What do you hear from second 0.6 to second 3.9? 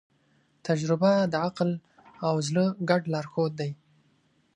تجربه د عقل او زړه ګډ لارښود دی.